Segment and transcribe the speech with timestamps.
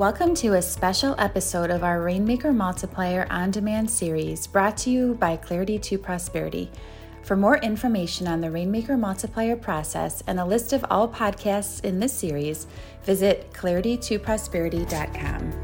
[0.00, 5.12] Welcome to a special episode of our Rainmaker Multiplier on Demand series brought to you
[5.16, 6.70] by Clarity to Prosperity.
[7.22, 12.00] For more information on the Rainmaker Multiplier process and a list of all podcasts in
[12.00, 12.66] this series,
[13.02, 15.60] visit claritytoprosperity.com.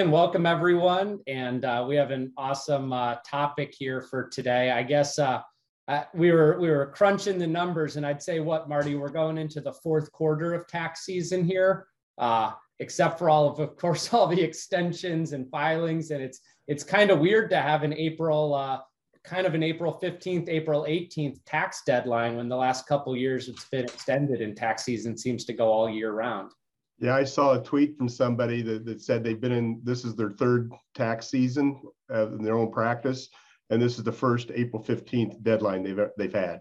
[0.00, 1.20] And welcome everyone.
[1.28, 4.72] And uh, we have an awesome uh, topic here for today.
[4.72, 5.42] I guess uh,
[5.88, 9.38] uh, we were we were crunching the numbers, and I'd say what Marty, we're going
[9.38, 11.86] into the fourth quarter of tax season here,
[12.18, 16.84] uh, except for all of, of course, all the extensions and filings, and it's it's
[16.84, 18.54] kind of weird to have an April.
[18.54, 18.78] Uh,
[19.24, 23.66] kind of an April 15th, April 18th tax deadline when the last couple years it's
[23.66, 26.50] been extended and tax season seems to go all year round.
[26.98, 30.16] Yeah, I saw a tweet from somebody that, that said they've been in, this is
[30.16, 31.80] their third tax season
[32.12, 33.28] uh, in their own practice
[33.72, 36.60] and this is the first April 15th deadline they've they've had.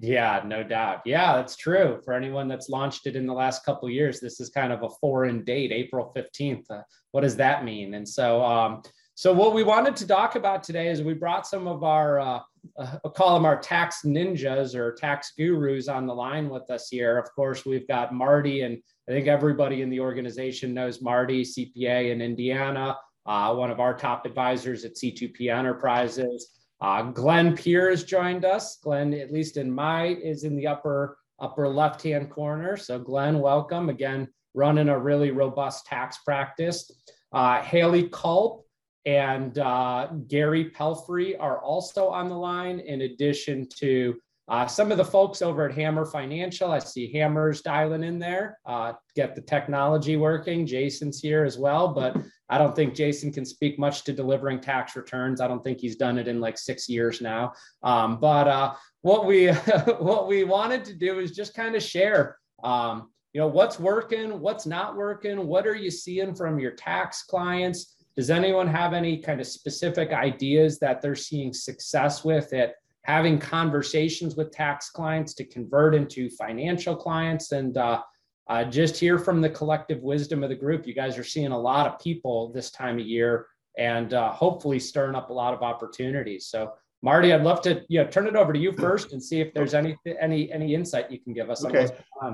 [0.00, 1.02] Yeah, no doubt.
[1.04, 2.00] Yeah, that's true.
[2.04, 4.88] For anyone that's launched it in the last couple years, this is kind of a
[5.00, 6.64] foreign date, April 15th.
[6.70, 6.80] Uh,
[7.12, 7.94] what does that mean?
[7.94, 8.82] And so, um,
[9.14, 12.40] so what we wanted to talk about today is we brought some of our, uh,
[12.76, 16.88] uh, I'll call them our tax ninjas or tax gurus on the line with us
[16.88, 17.18] here.
[17.18, 18.78] Of course, we've got Marty, and
[19.08, 23.96] I think everybody in the organization knows Marty, CPA in Indiana uh, one of our
[23.96, 26.50] top advisors at C2P Enterprises.
[26.80, 28.78] Uh, Glenn Piers joined us.
[28.82, 32.76] Glenn, at least in my, is in the upper upper left hand corner.
[32.76, 34.28] So Glenn, welcome again.
[34.54, 36.90] Running a really robust tax practice.
[37.32, 38.64] Uh, Haley Culp
[39.04, 44.14] and uh, Gary Pelfrey are also on the line, in addition to
[44.46, 48.58] uh, some of the folks over at Hammer Financial, I see Hammer's dialing in there,
[48.66, 50.66] uh, get the technology working.
[50.66, 52.16] Jason's here as well, but
[52.48, 55.40] I don't think Jason can speak much to delivering tax returns.
[55.40, 57.52] I don't think he's done it in like six years now.
[57.82, 59.48] Um, but uh, what we
[59.98, 64.40] what we wanted to do is just kind of share, um, you know, what's working,
[64.40, 67.96] what's not working, what are you seeing from your tax clients?
[68.16, 72.74] Does anyone have any kind of specific ideas that they're seeing success with it?
[73.04, 78.00] having conversations with tax clients to convert into financial clients and uh,
[78.48, 80.86] uh, just hear from the collective wisdom of the group.
[80.86, 83.46] You guys are seeing a lot of people this time of year
[83.78, 86.46] and uh, hopefully stirring up a lot of opportunities.
[86.46, 86.72] So
[87.04, 89.52] Marty, I'd love to you know, turn it over to you first and see if
[89.52, 91.62] there's any any any insight you can give us.
[91.62, 91.86] Okay.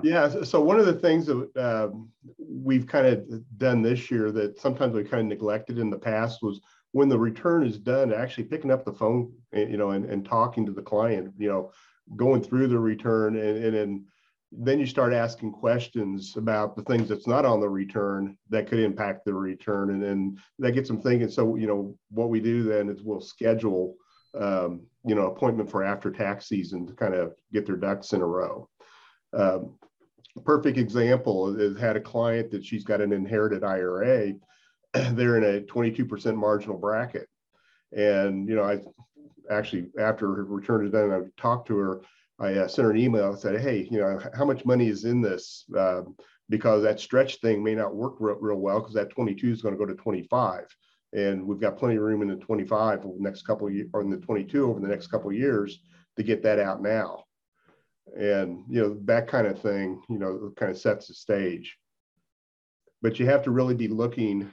[0.05, 0.45] Yeah.
[0.45, 4.95] So one of the things that um, we've kind of done this year that sometimes
[4.95, 6.61] we kind of neglected in the past was
[6.93, 10.65] when the return is done, actually picking up the phone, you know, and, and talking
[10.67, 11.73] to the client, you know,
[12.15, 14.05] going through the return and, and, and
[14.53, 18.81] then you start asking questions about the things that's not on the return that could
[18.81, 22.63] impact the return and then that gets them thinking so you know what we do
[22.63, 23.95] then is we'll schedule
[24.39, 28.23] um, you know appointment for after tax season to kind of get their ducks in
[28.23, 28.69] a row
[29.33, 29.77] um,
[30.45, 34.33] perfect example is had a client that she's got an inherited ira
[35.13, 37.29] they're in a 22% marginal bracket.
[37.93, 38.81] And, you know, I
[39.51, 42.01] actually, after her return is done, I talked to her,
[42.41, 45.05] I uh, sent her an email and said, hey, you know, how much money is
[45.05, 45.65] in this?
[45.77, 46.03] Uh,
[46.49, 49.75] because that stretch thing may not work real, real well because that 22 is going
[49.75, 50.65] to go to 25.
[51.13, 53.89] And we've got plenty of room in the 25 over the next couple of years,
[53.93, 55.81] or in the 22 over the next couple of years
[56.17, 57.25] to get that out now.
[58.17, 61.77] And, you know, that kind of thing, you know, kind of sets the stage.
[63.03, 64.53] But you have to really be looking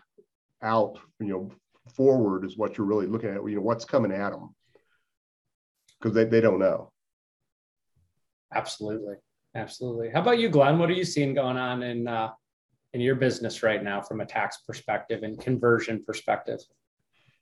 [0.62, 1.52] out, you know,
[1.96, 4.54] forward is what you're really looking at, you know, what's coming at them
[6.00, 6.92] because they, they don't know.
[8.54, 9.16] Absolutely.
[9.56, 10.10] Absolutely.
[10.10, 10.78] How about you, Glenn?
[10.78, 12.30] What are you seeing going on in, uh,
[12.94, 16.60] in your business right now from a tax perspective and conversion perspective?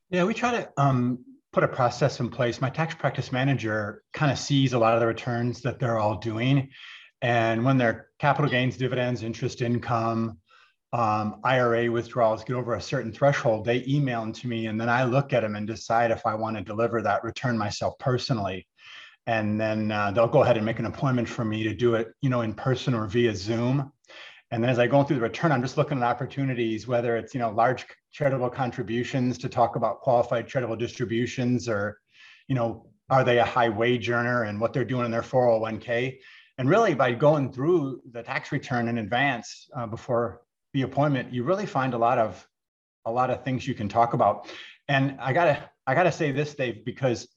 [0.10, 2.62] Yeah, we try to um, put a process in place.
[2.62, 6.18] My tax practice manager kind of sees a lot of the returns that they're all
[6.18, 6.70] doing.
[7.22, 10.38] And when their capital gains, dividends, interest income,
[10.94, 14.90] um, IRA withdrawals get over a certain threshold, they email them to me, and then
[14.90, 18.66] I look at them and decide if I want to deliver that return myself personally.
[19.28, 22.13] And then uh, they'll go ahead and make an appointment for me to do it,
[22.22, 23.92] you know, in person or via Zoom.
[24.51, 27.33] And then as I go through the return, I'm just looking at opportunities, whether it's
[27.33, 32.00] you know large charitable contributions to talk about qualified charitable distributions, or
[32.48, 36.19] you know, are they a high wage earner and what they're doing in their 401k.
[36.57, 40.42] And really, by going through the tax return in advance uh, before
[40.74, 42.48] the appointment, you really find a lot of
[43.06, 44.48] a lot of things you can talk about.
[44.88, 47.27] And I gotta I gotta say this, Dave, because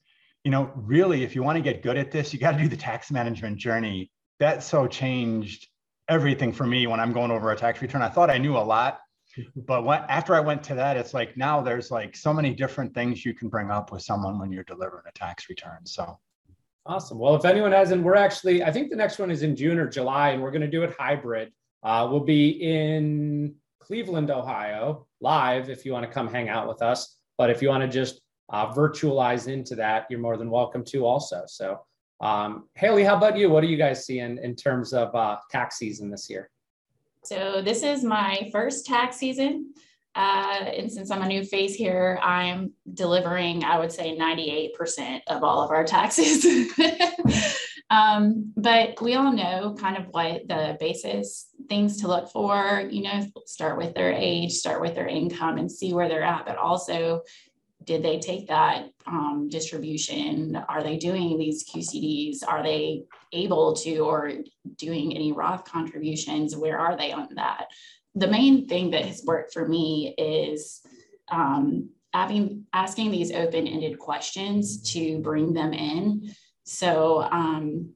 [0.43, 2.67] you know, really, if you want to get good at this, you got to do
[2.67, 4.11] the tax management journey.
[4.39, 5.67] That so changed
[6.07, 8.01] everything for me when I'm going over a tax return.
[8.01, 8.99] I thought I knew a lot,
[9.55, 12.93] but when, after I went to that, it's like now there's like so many different
[12.93, 15.85] things you can bring up with someone when you're delivering a tax return.
[15.85, 16.17] So
[16.85, 17.19] awesome.
[17.19, 19.87] Well, if anyone hasn't, we're actually I think the next one is in June or
[19.87, 21.51] July, and we're going to do it hybrid.
[21.83, 26.81] Uh, we'll be in Cleveland, Ohio, live if you want to come hang out with
[26.81, 27.17] us.
[27.37, 28.21] But if you want to just
[28.51, 31.43] uh, virtualize into that, you're more than welcome to also.
[31.47, 31.81] So,
[32.21, 33.49] um, Haley, how about you?
[33.49, 36.49] What are you guys seeing in terms of uh, tax season this year?
[37.23, 39.73] So, this is my first tax season.
[40.15, 45.43] Uh, and since I'm a new face here, I'm delivering, I would say, 98% of
[45.43, 46.45] all of our taxes.
[47.89, 53.03] um, but we all know kind of what the basis things to look for, you
[53.03, 56.57] know, start with their age, start with their income and see where they're at, but
[56.57, 57.21] also
[57.83, 60.55] did they take that um, distribution?
[60.67, 62.39] Are they doing these QCDs?
[62.47, 64.33] Are they able to or
[64.75, 66.55] doing any Roth contributions?
[66.55, 67.67] Where are they on that?
[68.15, 70.81] the main thing that has worked for me is
[71.31, 76.33] um, having asking these open-ended questions to bring them in.
[76.63, 77.93] So um,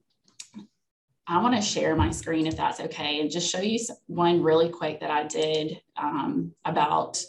[1.27, 4.69] I want to share my screen if that's okay, and just show you one really
[4.69, 7.21] quick that I did um, about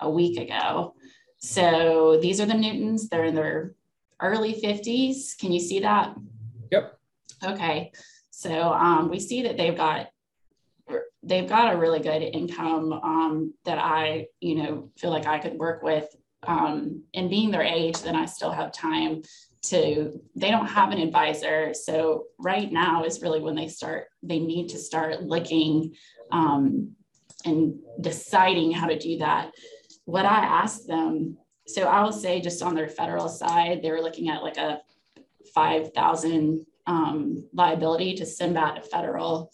[0.00, 0.94] a week ago.
[1.38, 3.08] So these are the Newtons.
[3.08, 3.74] They're in their
[4.20, 5.38] early 50s.
[5.38, 6.14] Can you see that?
[6.70, 6.98] Yep.
[7.44, 7.92] Okay.
[8.30, 10.08] So um, we see that they've got
[11.22, 15.58] they've got a really good income um, that I, you know, feel like I could
[15.58, 16.06] work with.
[16.46, 19.22] Um, and being their age, then I still have time
[19.62, 21.74] to, they don't have an advisor.
[21.74, 25.94] So right now is really when they start, they need to start looking
[26.30, 26.92] um,
[27.44, 29.50] and deciding how to do that.
[30.08, 34.00] What I asked them, so I will say just on their federal side, they were
[34.00, 34.80] looking at like a
[35.54, 39.52] 5,000 um, liability to send back to federal.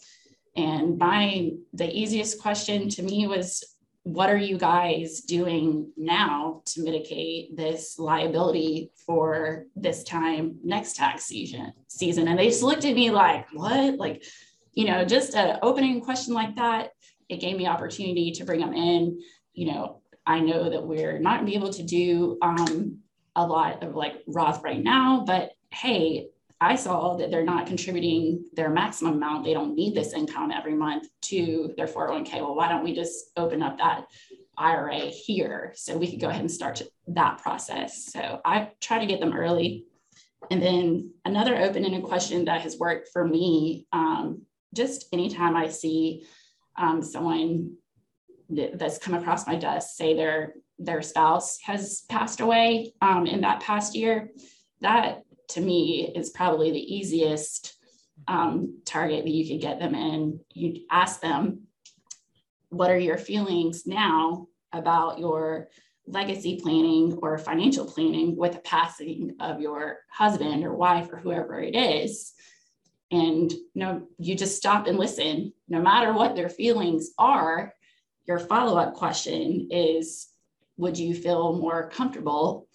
[0.55, 3.63] And my the easiest question to me was
[4.03, 11.25] what are you guys doing now to mitigate this liability for this time next tax
[11.25, 12.29] season season?
[12.29, 13.97] And they just looked at me like what?
[13.97, 14.23] Like
[14.71, 16.91] you know just an opening question like that
[17.27, 19.19] it gave me opportunity to bring them in
[19.53, 22.99] you know i know that we're not going to be able to do um,
[23.35, 26.27] a lot of like roth right now but hey
[26.61, 29.43] I saw that they're not contributing their maximum amount.
[29.43, 32.35] They don't need this income every month to their 401k.
[32.35, 34.05] Well, why don't we just open up that
[34.57, 38.05] IRA here so we could go ahead and start that process?
[38.05, 39.85] So I try to get them early.
[40.49, 44.43] And then another open ended question that has worked for me um,
[44.73, 46.25] just anytime I see
[46.77, 47.75] um, someone
[48.49, 53.61] that's come across my desk say their their spouse has passed away um, in that
[53.61, 54.29] past year
[54.81, 57.75] that to me is probably the easiest
[58.27, 60.39] um, target that you could get them in.
[60.53, 61.63] You ask them,
[62.69, 65.69] what are your feelings now about your
[66.07, 71.59] legacy planning or financial planning with the passing of your husband or wife or whoever
[71.59, 72.33] it is?
[73.11, 75.53] And you know, you just stop and listen.
[75.69, 77.73] No matter what their feelings are,
[78.27, 80.27] your follow-up question is,
[80.77, 82.67] would you feel more comfortable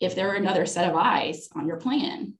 [0.00, 2.34] if there were another set of eyes on your plan,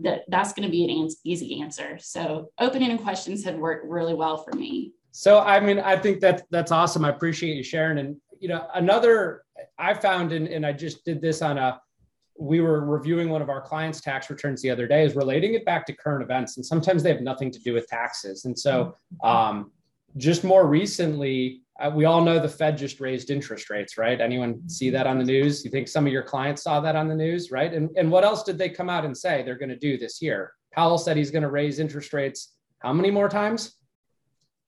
[0.00, 1.98] that that's going to be an easy answer.
[2.00, 4.92] So open-ended questions have worked really well for me.
[5.10, 7.04] So I mean, I think that that's awesome.
[7.04, 7.98] I appreciate you sharing.
[7.98, 9.44] And you know, another
[9.78, 11.80] I found, and, and I just did this on a
[12.38, 15.64] we were reviewing one of our clients' tax returns the other day, is relating it
[15.66, 16.56] back to current events.
[16.56, 18.46] And sometimes they have nothing to do with taxes.
[18.46, 19.70] And so um,
[20.16, 24.20] just more recently, uh, we all know the Fed just raised interest rates, right?
[24.20, 25.64] Anyone see that on the news?
[25.64, 27.72] You think some of your clients saw that on the news, right?
[27.72, 30.20] And, and what else did they come out and say they're going to do this
[30.20, 30.52] year?
[30.72, 33.76] Powell said he's going to raise interest rates how many more times?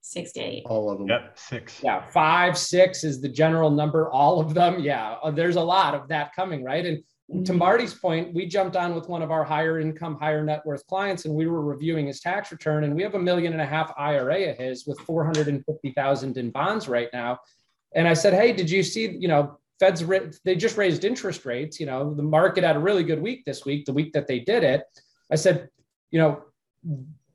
[0.01, 0.63] Six to eight.
[0.67, 1.07] All of them.
[1.07, 1.81] Yep, six.
[1.83, 4.09] Yeah, five, six is the general number.
[4.11, 4.79] All of them.
[4.79, 6.85] Yeah, uh, there's a lot of that coming, right?
[6.85, 7.57] And to mm-hmm.
[7.57, 11.25] Marty's point, we jumped on with one of our higher income, higher net worth clients,
[11.25, 12.83] and we were reviewing his tax return.
[12.83, 16.87] And we have a million and a half IRA of his with 450,000 in bonds
[16.87, 17.39] right now.
[17.95, 20.03] And I said, Hey, did you see, you know, Fed's,
[20.45, 21.79] they just raised interest rates.
[21.79, 24.39] You know, the market had a really good week this week, the week that they
[24.39, 24.83] did it.
[25.31, 25.69] I said,
[26.11, 26.43] you know,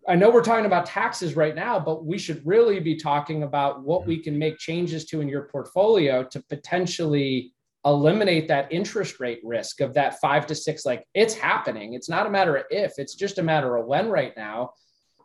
[0.09, 3.83] I know we're talking about taxes right now, but we should really be talking about
[3.83, 7.53] what we can make changes to in your portfolio to potentially
[7.85, 11.95] eliminate that interest rate risk of that five to six like it's happening.
[11.95, 14.73] It's not a matter of if it's just a matter of when right now.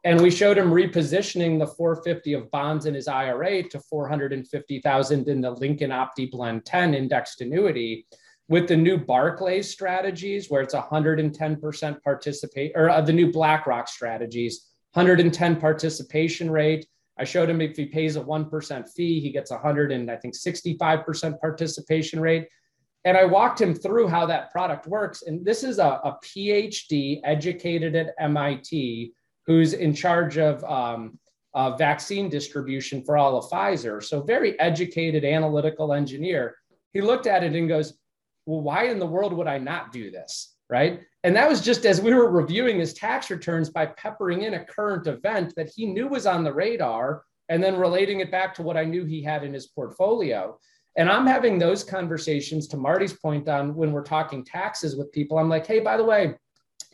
[0.04, 5.42] And we showed him repositioning the 450 of bonds in his IRA to 450,000 in
[5.42, 8.06] the Lincoln OptiBlend 10 indexed annuity
[8.48, 14.68] with the new Barclays strategies where it's 110% participate or uh, the new BlackRock strategies
[14.94, 16.86] 110 participation rate
[17.18, 20.36] I showed him if he pays a 1% fee, he gets 100 and I think
[20.36, 22.50] 65% participation rate.
[23.06, 25.22] And I walked him through how that product works.
[25.22, 29.14] And this is a, a PhD educated at MIT
[29.46, 31.20] who's in charge of um,
[31.54, 34.04] uh, vaccine distribution for all of Pfizer.
[34.04, 36.58] So, very educated analytical engineer.
[36.94, 37.94] He looked at it and goes,
[38.46, 40.56] Well, why in the world would I not do this?
[40.68, 41.02] Right.
[41.26, 44.64] And that was just as we were reviewing his tax returns by peppering in a
[44.64, 48.62] current event that he knew was on the radar and then relating it back to
[48.62, 50.60] what I knew he had in his portfolio.
[50.96, 55.40] And I'm having those conversations to Marty's point on when we're talking taxes with people.
[55.40, 56.36] I'm like, hey, by the way,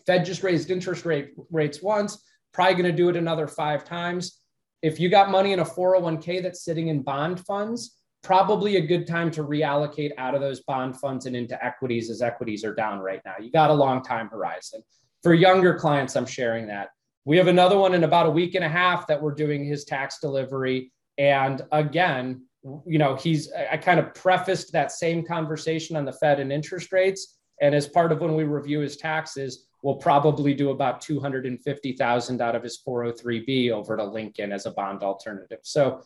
[0.07, 2.23] Fed just raised interest rate rates once,
[2.53, 4.41] probably going to do it another five times
[4.81, 9.07] if you got money in a 401k that's sitting in bond funds, probably a good
[9.07, 12.99] time to reallocate out of those bond funds and into equities as equities are down
[12.99, 13.33] right now.
[13.39, 14.83] You got a long time horizon.
[15.23, 16.89] For younger clients, I'm sharing that.
[17.25, 19.85] We have another one in about a week and a half that we're doing his
[19.85, 20.91] tax delivery.
[21.17, 22.45] And again,
[22.85, 26.91] you know, he's, I kind of prefaced that same conversation on the Fed and interest
[26.91, 27.37] rates.
[27.61, 32.55] And as part of when we review his taxes, we'll probably do about 250,000 out
[32.55, 35.59] of his 403b over to Lincoln as a bond alternative.
[35.63, 36.01] So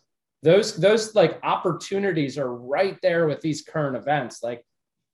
[0.46, 4.44] those those like opportunities are right there with these current events.
[4.44, 4.64] Like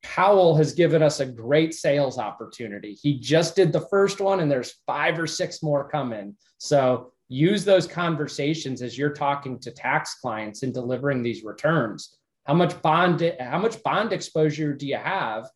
[0.03, 2.97] Powell has given us a great sales opportunity.
[3.01, 6.35] He just did the first one and there's five or six more coming.
[6.57, 12.17] So use those conversations as you're talking to tax clients and delivering these returns.
[12.43, 15.47] How much bond how much bond exposure do you have?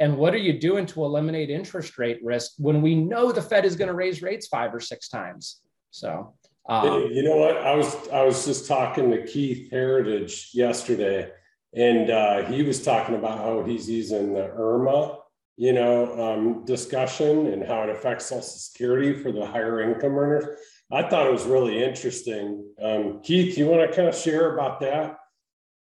[0.00, 3.64] And what are you doing to eliminate interest rate risk when we know the Fed
[3.64, 5.62] is going to raise rates five or six times?
[5.92, 6.34] So,
[6.68, 7.58] um, you know what?
[7.58, 11.30] I was I was just talking to Keith Heritage yesterday,
[11.74, 15.18] and uh, he was talking about how he's using the IRMAA,
[15.56, 20.58] you know, um, discussion and how it affects Social Security for the higher income earners.
[20.90, 22.66] I thought it was really interesting.
[22.80, 25.16] Um, Keith, you want to kind of share about that?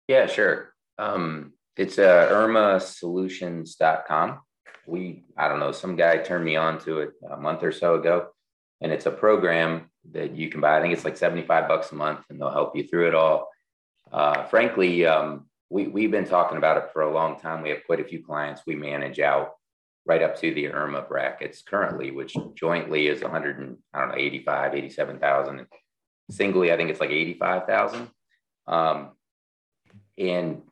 [0.08, 0.72] Yeah, sure.
[0.98, 4.40] Um, it's uh, irmaasolutions.com.
[4.86, 7.96] We, I don't know, some guy turned me on to it a month or so
[7.96, 8.28] ago.
[8.80, 10.78] And it's a program that you can buy.
[10.78, 13.48] I think it's like 75 bucks a month and they'll help you through it all.
[14.12, 17.62] Uh, frankly, um, we, we've been talking about it for a long time.
[17.62, 19.52] We have quite a few clients we manage out
[20.04, 24.16] right up to the IRMAA brackets currently, which jointly is 100 and I don't know,
[24.16, 25.66] 85, 87,000.
[26.30, 28.08] Singly, I think it's like 85,000.
[28.68, 29.10] Um,
[30.18, 30.62] and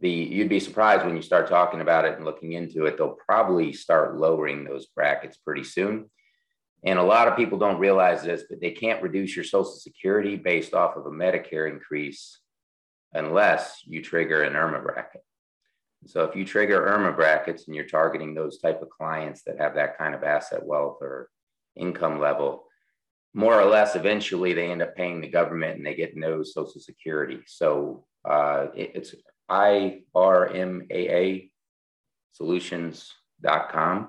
[0.00, 3.18] the you'd be surprised when you start talking about it and looking into it they'll
[3.26, 6.08] probably start lowering those brackets pretty soon
[6.84, 10.36] and a lot of people don't realize this but they can't reduce your social security
[10.36, 12.38] based off of a medicare increase
[13.12, 15.22] unless you trigger an irmaa bracket.
[16.06, 19.74] So if you trigger irmaa brackets and you're targeting those type of clients that have
[19.74, 21.28] that kind of asset wealth or
[21.76, 22.64] income level
[23.34, 26.80] more or less eventually they end up paying the government and they get no social
[26.80, 27.40] security.
[27.46, 29.14] So uh, it, it's
[29.50, 31.50] IRMAA
[32.32, 34.08] solutions.com.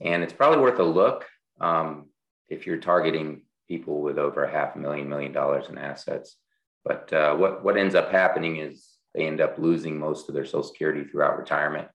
[0.00, 1.26] And it's probably worth a look
[1.60, 2.06] um,
[2.48, 6.36] if you're targeting people with over a half a million, million dollars in assets.
[6.84, 10.44] But uh, what, what ends up happening is they end up losing most of their
[10.44, 11.88] Social Security throughout retirement.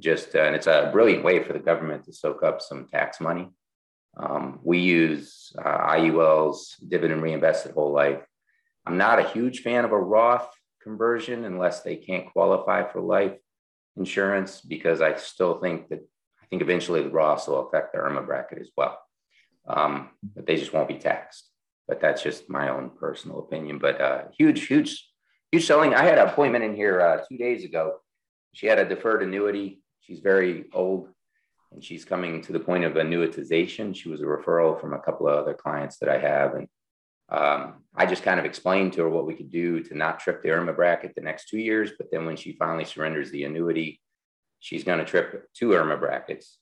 [0.00, 3.20] Just uh, and it's a brilliant way for the government to soak up some tax
[3.20, 3.48] money.
[4.16, 8.20] Um, we use uh, IUL's dividend reinvested whole life.
[8.86, 10.48] I'm not a huge fan of a Roth
[10.82, 13.36] conversion unless they can't qualify for life
[13.96, 16.00] insurance because I still think that
[16.42, 18.98] I think eventually the Roths will affect the IRMAA bracket as well.
[19.68, 21.50] Um, but they just won't be taxed.
[21.86, 23.78] But that's just my own personal opinion.
[23.78, 25.08] But uh, huge, huge,
[25.52, 25.94] huge selling.
[25.94, 27.98] I had an appointment in here uh, two days ago.
[28.52, 29.80] She had a deferred annuity.
[30.00, 31.08] She's very old
[31.72, 33.94] and she's coming to the point of annuitization.
[33.94, 36.54] She was a referral from a couple of other clients that I have.
[36.54, 36.68] And
[37.28, 40.42] um, I just kind of explained to her what we could do to not trip
[40.42, 41.90] the IRMAA bracket the next two years.
[41.98, 44.00] But then when she finally surrenders the annuity,
[44.60, 46.58] she's going to trip two IRMAA brackets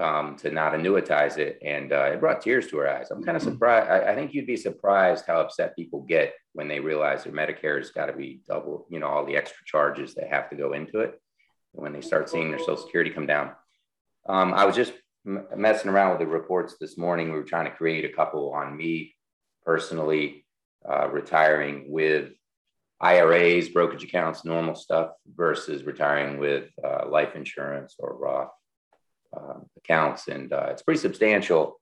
[0.00, 1.58] um, to not annuitize it.
[1.62, 3.10] And uh, it brought tears to her eyes.
[3.10, 3.90] I'm kind of surprised.
[3.90, 7.78] I, I, think you'd be surprised how upset people get when they realize their Medicare
[7.78, 10.72] has got to be double, you know, all the extra charges that have to go
[10.72, 11.20] into it.
[11.72, 13.52] When they start seeing their Social Security come down.
[14.28, 14.92] Um, I was just
[15.24, 17.28] m- messing around with the reports this morning.
[17.28, 19.14] We were trying to create a couple on me
[19.64, 20.46] personally
[20.88, 22.30] uh, retiring with
[23.00, 28.50] IRAs, brokerage accounts, normal stuff versus retiring with uh, life insurance or Roth
[29.76, 30.28] accounts.
[30.28, 31.80] And uh, it's pretty substantial.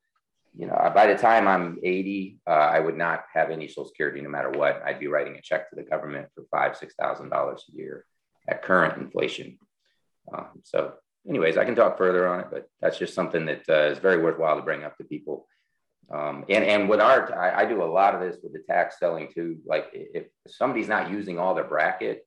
[0.57, 4.21] You know, by the time I'm 80, uh, I would not have any Social Security
[4.21, 4.83] no matter what.
[4.85, 8.05] I'd be writing a check to the government for five, six thousand dollars a year
[8.49, 9.59] at current inflation.
[10.33, 10.95] Um, so,
[11.28, 14.21] anyways, I can talk further on it, but that's just something that uh, is very
[14.23, 15.47] worthwhile to bring up to people
[16.11, 18.99] um, and and with our, I, I, do a lot of this with the tax
[18.99, 19.59] selling too.
[19.67, 22.26] Like if somebody's not using all their bracket,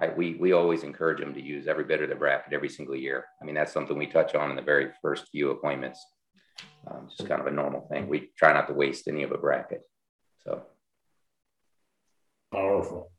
[0.00, 2.96] I, we we always encourage them to use every bit of their bracket every single
[2.96, 3.24] year.
[3.42, 6.04] I mean that's something we touch on in the very first few appointments.
[6.86, 8.08] Um, just kind of a normal thing.
[8.08, 9.82] We try not to waste any of a bracket.
[10.44, 10.62] So
[12.52, 13.10] powerful.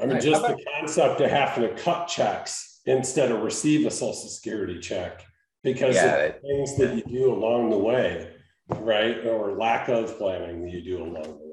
[0.00, 4.28] I mean, just the concept of having to cut checks instead of receive a social
[4.28, 5.24] security check
[5.62, 8.30] because yeah, of things that you do along the way,
[8.68, 9.24] right?
[9.24, 11.43] Or lack of planning that you do along the way.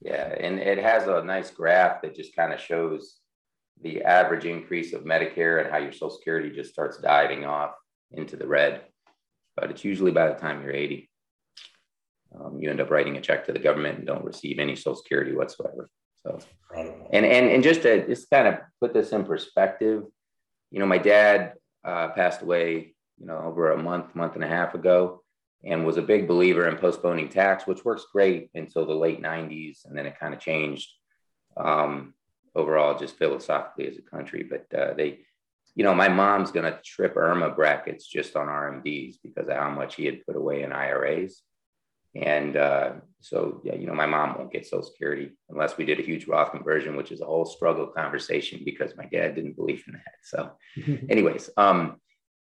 [0.00, 3.18] Yeah, and it has a nice graph that just kind of shows
[3.82, 7.72] the average increase of Medicare and how your Social Security just starts diving off
[8.12, 8.82] into the red.
[9.56, 11.08] But it's usually by the time you're 80.
[12.38, 14.96] Um, you end up writing a check to the government and don't receive any Social
[14.96, 15.88] Security whatsoever.
[16.22, 16.38] So,
[16.76, 20.04] and and and just to just kind of put this in perspective,
[20.70, 24.48] you know, my dad uh, passed away, you know, over a month, month and a
[24.48, 25.22] half ago,
[25.64, 29.84] and was a big believer in postponing tax, which works great until the late 90s.
[29.84, 30.90] And then it kind of changed
[31.56, 32.14] um,
[32.54, 34.42] overall, just philosophically as a country.
[34.42, 35.20] But uh, they,
[35.74, 39.70] you know, my mom's going to trip IRMAA brackets just on RMDs because of how
[39.70, 41.42] much he had put away in IRAs.
[42.14, 46.00] And uh, so, yeah, you know, my mom won't get Social Security unless we did
[46.00, 49.84] a huge Roth conversion, which is a whole struggle conversation because my dad didn't believe
[49.86, 50.14] in that.
[50.24, 50.50] So,
[51.08, 52.00] anyways, um,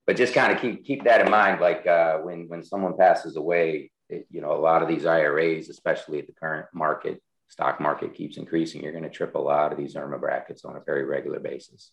[0.05, 1.61] but just kind of keep keep that in mind.
[1.61, 5.69] Like uh, when when someone passes away, it, you know, a lot of these IRAs,
[5.69, 8.83] especially at the current market, stock market keeps increasing.
[8.83, 11.91] You're going to trip a lot of these IRMAA brackets on a very regular basis.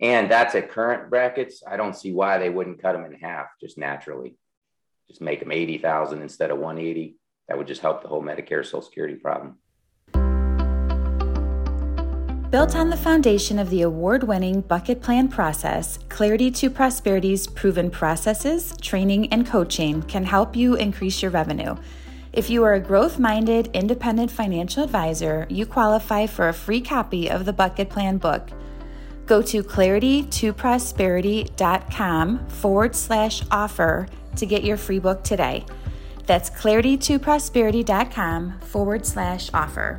[0.00, 1.62] And that's at current brackets.
[1.68, 4.36] I don't see why they wouldn't cut them in half just naturally
[5.08, 7.16] just make them 80,000 instead of 180.
[7.48, 9.58] That would just help the whole Medicare Social Security problem.
[12.54, 17.90] Built on the foundation of the award winning bucket plan process, Clarity to Prosperity's proven
[17.90, 21.74] processes, training, and coaching can help you increase your revenue.
[22.32, 27.28] If you are a growth minded, independent financial advisor, you qualify for a free copy
[27.28, 28.50] of the Bucket Plan book.
[29.26, 34.06] Go to claritytoprosperity.com forward slash offer
[34.36, 35.64] to get your free book today.
[36.26, 39.98] That's claritytoprosperity.com forward slash offer.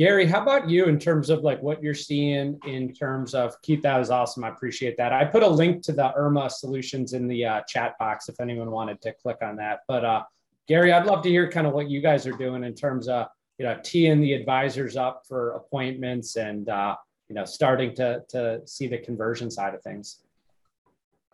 [0.00, 3.82] Gary, how about you in terms of like what you're seeing in terms of Keith?
[3.82, 4.44] That was awesome.
[4.44, 5.12] I appreciate that.
[5.12, 8.70] I put a link to the IRMAA solutions in the uh, chat box if anyone
[8.70, 9.80] wanted to click on that.
[9.86, 10.22] But uh,
[10.66, 13.26] Gary, I'd love to hear kind of what you guys are doing in terms of
[13.58, 16.96] you know teeing the advisors up for appointments and uh,
[17.28, 20.20] you know, starting to to see the conversion side of things.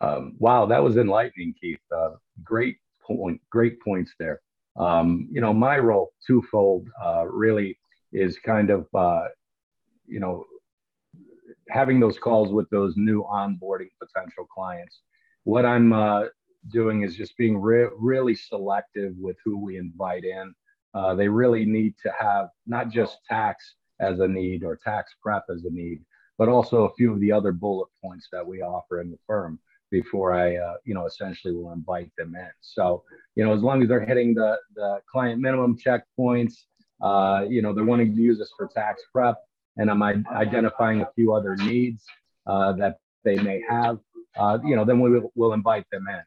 [0.00, 1.78] Um, wow, that was enlightening, Keith.
[1.96, 4.40] Uh, great point, great points there.
[4.76, 7.78] Um, you know, my role twofold uh, really
[8.16, 9.26] is kind of uh,
[10.06, 10.44] you know
[11.68, 15.00] having those calls with those new onboarding potential clients.
[15.44, 16.24] What I'm uh,
[16.68, 20.54] doing is just being re- really selective with who we invite in.
[20.94, 25.44] Uh, they really need to have not just tax as a need or tax prep
[25.50, 26.00] as a need,
[26.38, 29.58] but also a few of the other bullet points that we offer in the firm
[29.90, 32.50] before I, uh, you know, essentially will invite them in.
[32.60, 36.54] So, you know, as long as they're hitting the, the client minimum checkpoints,
[37.00, 39.36] uh, you know, they're wanting to use us for tax prep,
[39.76, 42.04] and I'm identifying a few other needs
[42.46, 43.98] uh, that they may have,
[44.36, 46.22] uh, you know, then we will we'll invite them in.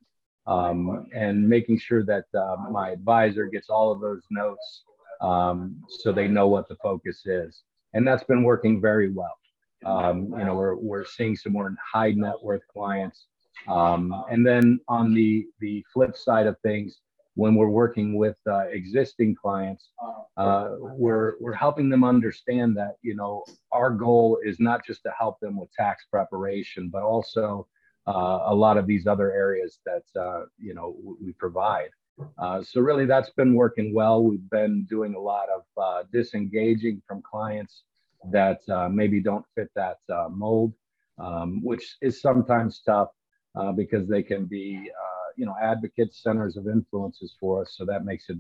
[0.48, 4.84] Um, and making sure that uh, my advisor gets all of those notes
[5.22, 7.62] um, so they know what the focus is.
[7.94, 9.38] And that's been working very well.
[9.86, 13.28] Um, you know, we're, we're seeing some more high net worth clients.
[13.68, 16.98] Um, and then on the, the flip side of things,
[17.40, 19.92] when we're working with uh, existing clients,
[20.36, 20.68] uh,
[21.04, 25.40] we're, we're helping them understand that, you know, our goal is not just to help
[25.40, 27.66] them with tax preparation, but also
[28.08, 30.88] uh, a lot of these other areas that, uh, you know,
[31.24, 31.92] we provide.
[32.38, 34.22] Uh, so really that's been working well.
[34.22, 37.84] We've been doing a lot of uh, disengaging from clients
[38.32, 40.74] that uh, maybe don't fit that uh, mold,
[41.18, 43.12] um, which is sometimes tough
[43.56, 44.92] uh, because they can be,
[45.40, 47.74] you know, advocates, centers of influences for us.
[47.78, 48.38] So that makes it,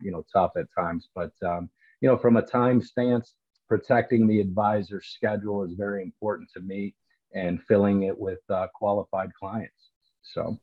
[0.00, 1.08] you know, tough at times.
[1.14, 1.68] But, um,
[2.00, 3.34] you know, from a time stance,
[3.68, 6.94] protecting the advisor schedule is very important to me
[7.34, 8.40] and filling it with
[8.72, 9.90] qualified clients.
[10.22, 10.58] So.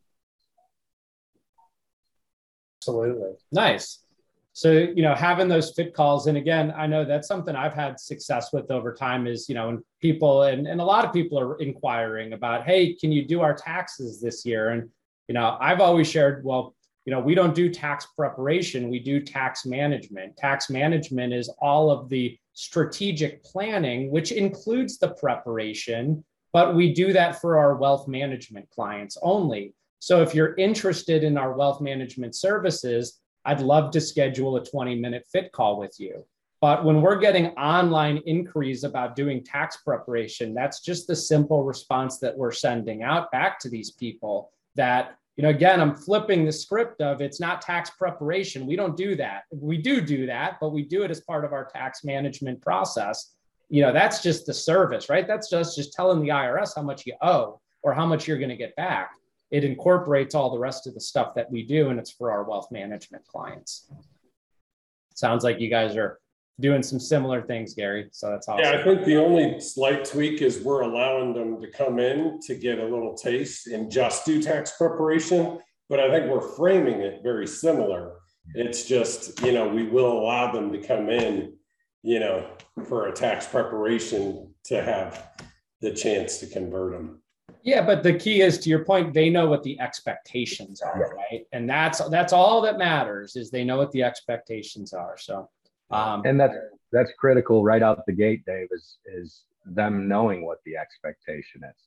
[2.80, 3.34] Absolutely.
[3.52, 4.00] Nice.
[4.54, 8.00] So, you know, having those fit calls, and again, I know that's something I've had
[8.00, 11.38] success with over time is, you know, when people and, and a lot of people
[11.40, 14.70] are inquiring about, hey, can you do our taxes this year?
[14.70, 14.90] And,
[15.28, 19.20] you know, I've always shared, well, you know, we don't do tax preparation, we do
[19.20, 20.38] tax management.
[20.38, 27.14] Tax management is all of the strategic planning, which includes the preparation, but we do
[27.14, 29.74] that for our wealth management clients only.
[30.00, 34.96] So if you're interested in our wealth management services, I'd love to schedule a 20
[34.96, 36.26] minute fit call with you.
[36.62, 42.18] But when we're getting online inquiries about doing tax preparation, that's just the simple response
[42.20, 46.52] that we're sending out back to these people that you know, again, I'm flipping the
[46.52, 48.66] script of it's not tax preparation.
[48.66, 49.44] We don't do that.
[49.52, 53.36] We do do that, but we do it as part of our tax management process.
[53.68, 55.28] You know, that's just the service, right?
[55.28, 58.50] That's just just telling the IRS how much you owe or how much you're going
[58.50, 59.12] to get back.
[59.52, 62.44] It incorporates all the rest of the stuff that we do, and it's for our
[62.44, 63.92] wealth management clients.
[65.16, 66.20] Sounds like you guys are
[66.60, 68.08] doing some similar things, Gary.
[68.12, 68.64] So that's awesome.
[68.64, 72.56] Yeah, I think the only slight tweak is we're allowing them to come in to
[72.56, 75.60] get a little taste and just do tax preparation.
[75.90, 78.14] But I think we're framing it very similar.
[78.54, 81.54] It's just, you know, we will allow them to come in,
[82.04, 82.48] you know,
[82.88, 85.30] for a tax preparation to have
[85.82, 87.22] the chance to convert them.
[87.64, 91.46] Yeah, but the key is to your point, they know what the expectations are, right?
[91.52, 95.18] And that's that's all that matters is they know what the expectations are.
[95.18, 95.50] So
[95.92, 96.56] um, and that's
[96.92, 101.82] that's critical right out the gate, Dave, is is them knowing what the expectation is.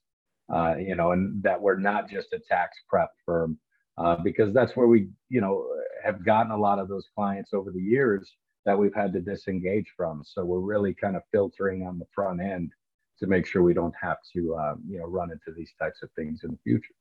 [0.50, 3.58] Uh, you know, and that we're not just a tax prep firm,
[3.98, 5.66] uh, because that's where we, you know,
[6.02, 8.32] have gotten a lot of those clients over the years
[8.64, 10.22] that we've had to disengage from.
[10.24, 12.72] So we're really kind of filtering on the front end
[13.18, 16.10] to make sure we don't have to, uh, you know, run into these types of
[16.16, 16.94] things in the future.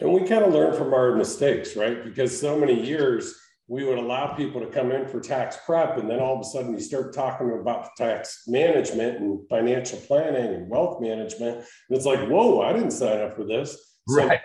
[0.00, 2.04] And we kind of learn from our mistakes, right?
[2.04, 3.34] Because so many years
[3.68, 6.44] we would allow people to come in for tax prep and then all of a
[6.44, 11.58] sudden you start talking about tax management and financial planning and wealth management.
[11.58, 13.76] And it's like whoa i didn't sign up for this.
[14.08, 14.40] So right.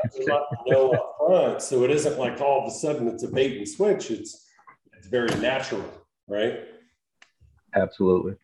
[0.68, 1.62] know up front.
[1.62, 4.12] So it isn't like all of a sudden it's a bait and switch.
[4.12, 4.46] It's
[4.94, 5.84] it's very natural
[6.28, 6.60] right?
[7.76, 8.36] Absolutely.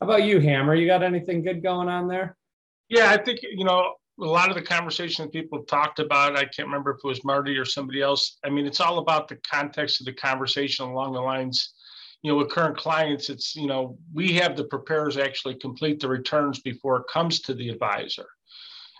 [0.00, 0.74] How about you hammer?
[0.74, 2.36] You got anything good going on there?
[2.90, 6.44] Yeah i think you know a lot of the conversation that people talked about, I
[6.44, 8.38] can't remember if it was Marty or somebody else.
[8.44, 11.72] I mean, it's all about the context of the conversation along the lines,
[12.22, 16.08] you know, with current clients, it's, you know, we have the preparers actually complete the
[16.08, 18.26] returns before it comes to the advisor.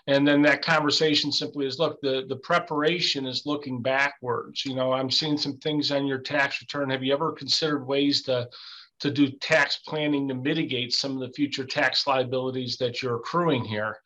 [0.07, 4.65] And then that conversation simply is look, the, the preparation is looking backwards.
[4.65, 6.89] You know, I'm seeing some things on your tax return.
[6.89, 8.49] Have you ever considered ways to
[9.01, 13.65] to do tax planning to mitigate some of the future tax liabilities that you're accruing
[13.65, 13.97] here?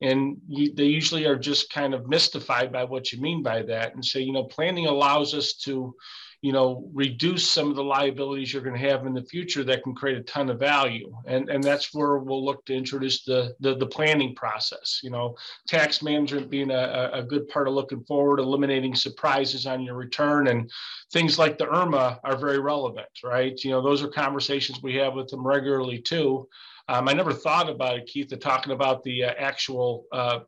[0.00, 3.94] And you, they usually are just kind of mystified by what you mean by that
[3.94, 5.94] and say you know planning allows us to
[6.40, 9.82] you know reduce some of the liabilities you're going to have in the future that
[9.82, 11.12] can create a ton of value.
[11.26, 15.00] And and that's where we'll look to introduce the the, the planning process.
[15.02, 19.82] You know tax management being a, a good part of looking forward eliminating surprises on
[19.82, 20.70] your return and
[21.12, 23.58] things like the irmaa are very relevant right?
[23.64, 26.48] You know those are conversations we have with them regularly too
[26.88, 30.40] um, I never thought about it, Keith, talking about the uh, actual uh,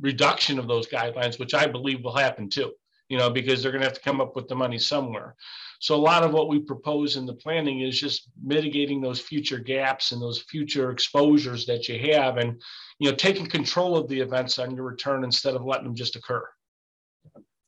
[0.00, 2.72] reduction of those guidelines, which I believe will happen too,
[3.08, 5.34] you know, because they're going to have to come up with the money somewhere.
[5.80, 9.58] So a lot of what we propose in the planning is just mitigating those future
[9.58, 12.60] gaps and those future exposures that you have and,
[12.98, 16.16] you know, taking control of the events on your return instead of letting them just
[16.16, 16.46] occur.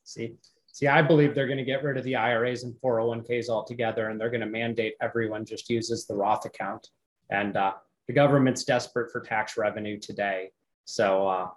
[0.03, 0.35] See,
[0.67, 4.19] see, I believe they're going to get rid of the IRAs and 401ks altogether, and
[4.19, 6.87] they're going to mandate everyone just uses the Roth account.
[7.29, 7.73] And uh,
[8.09, 10.49] the government's desperate for tax revenue today.
[10.85, 11.47] So, uh,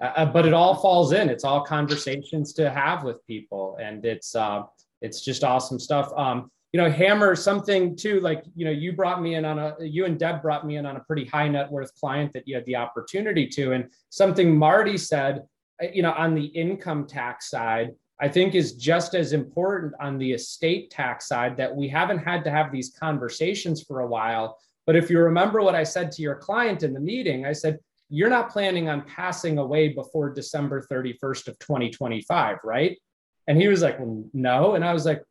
[0.00, 1.28] uh, but it all falls in.
[1.28, 4.64] It's all conversations to have with people, and it's uh,
[5.02, 6.12] it's just awesome stuff.
[6.16, 8.18] Um, you know, Hammer something too.
[8.18, 10.84] Like you know, you brought me in on a you and Deb brought me in
[10.84, 14.58] on a pretty high net worth client that you had the opportunity to, and something
[14.58, 15.42] Marty said.
[15.80, 20.18] Uh, you know, on the income tax side, I think is just as important on
[20.18, 24.58] the estate tax side that we haven't had to have these conversations for a while
[24.90, 27.78] but if you remember what I said to your client in the meeting, I said,
[28.08, 32.98] you're not planning on passing away before December 31st of 2025, right?
[33.46, 34.74] And he was like, well, no.
[34.74, 35.22] And I was like,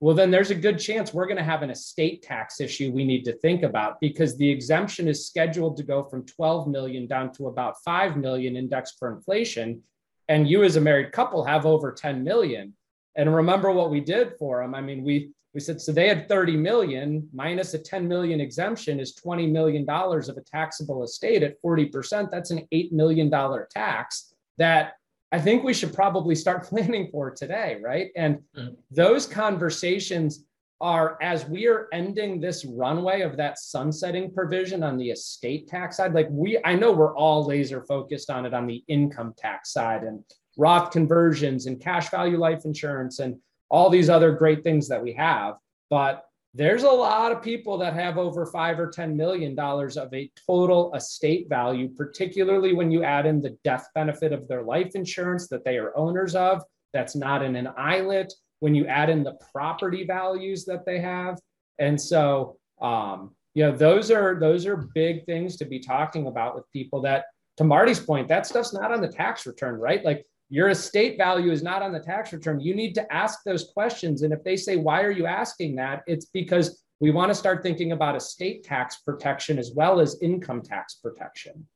[0.00, 3.04] well, then there's a good chance we're going to have an estate tax issue we
[3.04, 7.30] need to think about because the exemption is scheduled to go from 12 million down
[7.34, 9.80] to about 5 million indexed for inflation.
[10.28, 12.74] And you, as a married couple, have over 10 million.
[13.14, 14.74] And remember what we did for him.
[14.74, 18.98] I mean, we we said, so they had 30 million minus a 10 million exemption
[18.98, 22.30] is $20 million of a taxable estate at 40%.
[22.30, 23.30] That's an $8 million
[23.70, 24.94] tax that
[25.30, 28.10] I think we should probably start planning for today, right?
[28.16, 28.74] And mm-hmm.
[28.90, 30.44] those conversations
[30.80, 35.96] are as we are ending this runway of that sunsetting provision on the estate tax
[35.98, 39.72] side, like we, I know we're all laser focused on it on the income tax
[39.72, 40.22] side and
[40.56, 43.36] Roth conversions and cash value life insurance and
[43.70, 45.56] all these other great things that we have.
[45.90, 46.24] But
[46.54, 50.94] there's a lot of people that have over five or $10 million of a total
[50.94, 55.64] estate value, particularly when you add in the death benefit of their life insurance that
[55.64, 56.62] they are owners of.
[56.92, 58.32] That's not in an ILIT.
[58.60, 61.38] When you add in the property values that they have.
[61.78, 66.54] And so, um, you know, those are those are big things to be talking about
[66.54, 70.04] with people that to Marty's point, that stuff's not on the tax return, right?
[70.04, 70.24] Like
[70.54, 72.60] your estate value is not on the tax return.
[72.60, 74.22] You need to ask those questions.
[74.22, 76.04] And if they say, why are you asking that?
[76.06, 80.62] It's because we want to start thinking about estate tax protection as well as income
[80.62, 81.66] tax protection.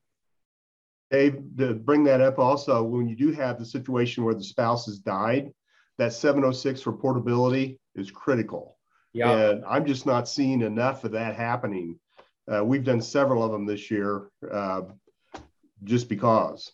[1.10, 4.86] Dave, to bring that up also, when you do have the situation where the spouse
[4.86, 5.50] has died,
[5.96, 8.78] that 706 reportability is critical.
[9.12, 9.32] Yeah.
[9.32, 11.98] And I'm just not seeing enough of that happening.
[12.48, 14.82] Uh, we've done several of them this year uh,
[15.82, 16.70] just because.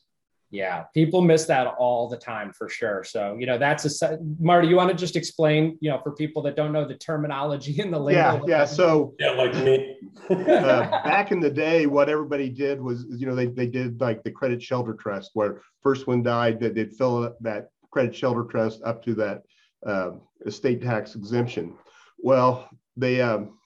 [0.54, 3.02] Yeah, people miss that all the time for sure.
[3.02, 6.42] So, you know, that's a Marty, you want to just explain, you know, for people
[6.42, 8.46] that don't know the terminology in the lingo?
[8.46, 8.64] Yeah, yeah.
[8.64, 9.96] So, yeah, like me.
[10.30, 10.36] uh,
[11.04, 14.30] back in the day, what everybody did was, you know, they, they did like the
[14.30, 19.02] credit shelter trust, where first one died, that they'd fill that credit shelter trust up
[19.06, 19.42] to that
[19.84, 20.12] uh,
[20.46, 21.74] estate tax exemption.
[22.18, 23.58] Well, they, um,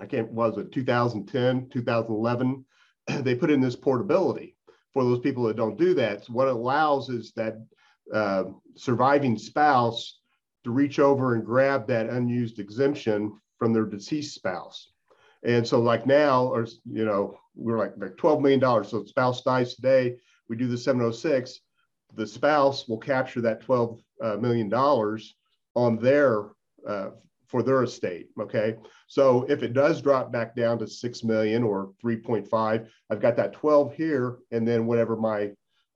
[0.00, 2.64] I can't, was it 2010, 2011?
[3.22, 4.56] they put in this portability
[4.92, 6.26] for those people that don't do that.
[6.28, 7.56] What it allows is that
[8.12, 10.20] uh, surviving spouse
[10.64, 14.92] to reach over and grab that unused exemption from their deceased spouse.
[15.42, 18.84] And so like now, or, you know, we're like, like $12 million.
[18.84, 20.16] So spouse dies today,
[20.48, 21.60] we do the 706,
[22.16, 25.34] the spouse will capture that 12 uh, dollars
[25.74, 26.46] on their
[26.86, 27.10] uh,
[27.50, 28.28] for their estate.
[28.40, 28.76] Okay.
[29.08, 33.52] So if it does drop back down to 6 million or 3.5, I've got that
[33.54, 34.38] 12 here.
[34.52, 35.50] And then whatever my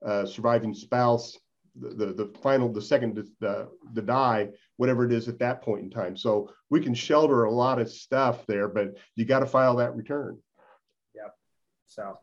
[0.05, 1.37] uh, surviving spouse,
[1.79, 5.83] the, the, the, final, the second, the, the die, whatever it is at that point
[5.83, 6.17] in time.
[6.17, 9.95] So we can shelter a lot of stuff there, but you got to file that
[9.95, 10.37] return.
[11.15, 11.33] Yep.
[11.87, 12.19] So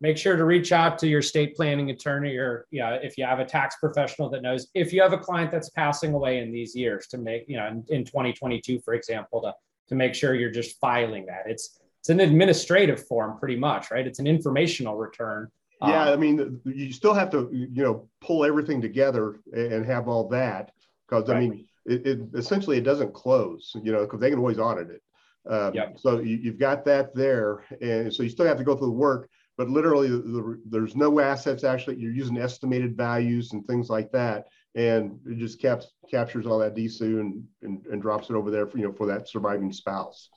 [0.00, 3.40] make sure to reach out to your state planning attorney or yeah if you have
[3.40, 6.74] a tax professional that knows if you have a client that's passing away in these
[6.74, 9.52] years to make you know in, in 2022 for example to
[9.88, 11.44] to make sure you're just filing that.
[11.46, 14.06] It's it's an administrative form pretty much right?
[14.06, 15.48] It's an informational return.
[15.80, 20.08] Yeah um, i mean you still have to you know pull everything together and have
[20.08, 20.72] all that
[21.06, 21.36] because right.
[21.36, 24.90] i mean it, it, essentially it doesn't close you know because they can always audit
[24.90, 25.02] it.
[25.48, 25.96] Um, yep.
[25.96, 28.92] so you, you've got that there and so you still have to go through the
[28.92, 33.90] work but literally the, the, there's no assets actually you're using estimated values and things
[33.90, 34.46] like that.
[34.76, 38.68] And it just caps, captures all that DSU and, and, and drops it over there
[38.68, 40.30] for you know for that surviving spouse.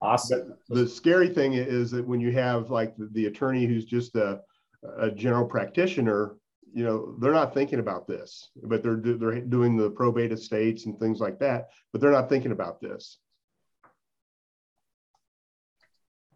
[0.00, 0.54] Awesome.
[0.68, 4.14] But the scary thing is that when you have like the, the attorney who's just
[4.14, 4.40] a,
[4.98, 6.36] a general practitioner
[6.74, 10.98] you know they're not thinking about this but they're they're doing the probate estates and
[10.98, 13.18] things like that but they're not thinking about this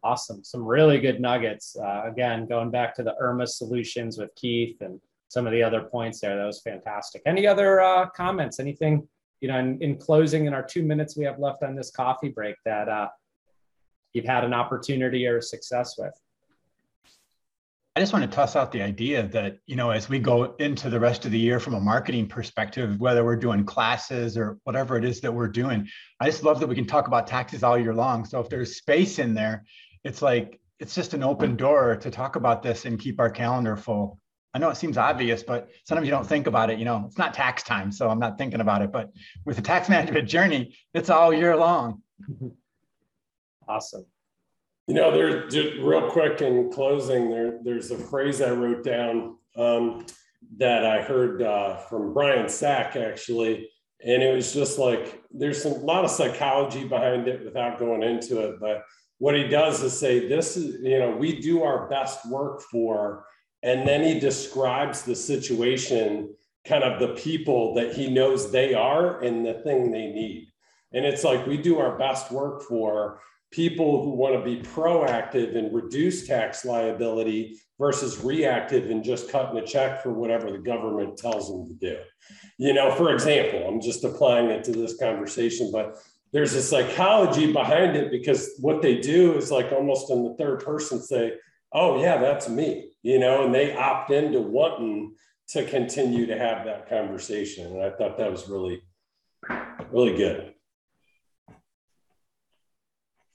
[0.06, 0.44] Awesome.
[0.44, 1.76] Some really good nuggets.
[1.76, 5.80] Uh, again, going back to the IRMAA solutions with Keith and some of the other
[5.82, 6.36] points there.
[6.36, 7.22] That was fantastic.
[7.26, 8.60] Any other uh, comments?
[8.60, 9.08] Anything,
[9.40, 12.28] you know, in, in, closing in our two minutes we have left on this coffee
[12.28, 13.08] break that uh,
[14.12, 16.14] you've had an opportunity or a success with?
[17.96, 20.88] I just want to toss out the idea that, you know, as we go into
[20.88, 24.96] the rest of the year from a marketing perspective, whether we're doing classes or whatever
[24.96, 25.88] it is that we're doing,
[26.20, 28.24] I just love that we can talk about taxes all year long.
[28.24, 29.64] So if there's space in there,
[30.06, 33.76] it's like it's just an open door to talk about this and keep our calendar
[33.76, 34.20] full.
[34.54, 36.78] I know it seems obvious, but sometimes you don't think about it.
[36.78, 38.92] You know, it's not tax time, so I'm not thinking about it.
[38.92, 39.10] But
[39.44, 42.02] with the tax management journey, it's all year long.
[43.68, 44.06] Awesome.
[44.86, 47.28] You know, there's just real quick in closing.
[47.32, 50.06] There, there's a phrase I wrote down um,
[50.58, 53.68] that I heard uh, from Brian Sack actually,
[54.04, 58.04] and it was just like there's some, a lot of psychology behind it without going
[58.04, 58.84] into it, but
[59.18, 63.24] what he does is say, This is, you know, we do our best work for,
[63.62, 66.35] and then he describes the situation,
[66.66, 70.48] kind of the people that he knows they are and the thing they need.
[70.92, 73.20] And it's like we do our best work for
[73.52, 79.59] people who want to be proactive and reduce tax liability versus reactive and just cutting
[79.59, 81.98] a check for whatever the government tells them to do.
[82.59, 85.96] You know, for example, I'm just applying it to this conversation, but
[86.37, 90.62] there's a psychology behind it because what they do is like almost in the third
[90.62, 91.33] person say,
[91.72, 95.14] oh, yeah, that's me, you know, and they opt into wanting
[95.49, 97.68] to continue to have that conversation.
[97.68, 98.83] And I thought that was really,
[99.90, 100.53] really good.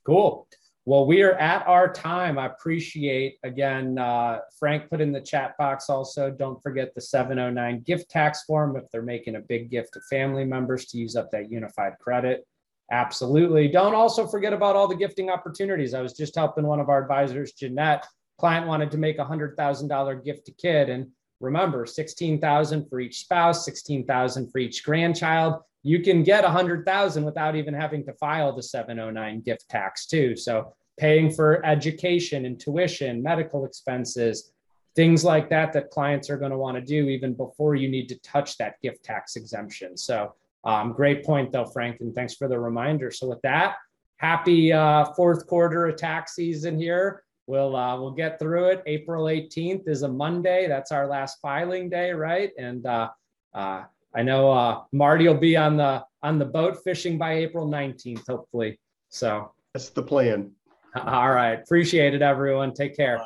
[0.05, 0.47] Cool.
[0.85, 2.37] Well, we are at our time.
[2.37, 6.29] I appreciate again, uh, Frank put in the chat box also.
[6.29, 10.45] Don't forget the 709 gift tax form if they're making a big gift to family
[10.45, 12.45] members to use up that unified credit.
[12.91, 13.69] Absolutely.
[13.69, 15.93] Don't also forget about all the gifting opportunities.
[15.93, 18.05] I was just helping one of our advisors, Jeanette.
[18.37, 21.07] Client wanted to make a hundred thousand dollar gift to kid, and
[21.39, 25.61] remember, sixteen thousand for each spouse, sixteen thousand for each grandchild.
[25.83, 30.05] You can get a hundred thousand without even having to file the 709 gift tax
[30.05, 30.35] too.
[30.35, 34.51] So paying for education and tuition, medical expenses,
[34.95, 38.07] things like that that clients are going to want to do even before you need
[38.09, 39.97] to touch that gift tax exemption.
[39.97, 43.11] So, um, great point though, Frank, and thanks for the reminder.
[43.11, 43.75] So, with that,
[44.17, 47.23] happy uh, fourth quarter attack season here.
[47.47, 48.83] We'll uh, we'll get through it.
[48.85, 50.67] April 18th is a Monday.
[50.67, 52.51] That's our last filing day, right?
[52.57, 53.09] And uh,
[53.53, 53.83] uh,
[54.15, 58.27] I know uh, Marty will be on the on the boat fishing by April 19th,
[58.27, 58.79] hopefully.
[59.09, 60.51] So that's the plan.
[60.95, 61.59] All right.
[61.59, 62.73] Appreciate it, everyone.
[62.73, 63.19] Take care.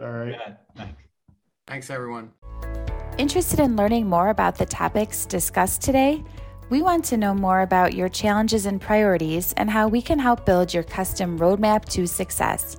[0.00, 0.36] All right.
[1.66, 2.30] Thanks, everyone.
[3.18, 6.22] Interested in learning more about the topics discussed today?
[6.68, 10.44] We want to know more about your challenges and priorities and how we can help
[10.44, 12.76] build your custom roadmap to success.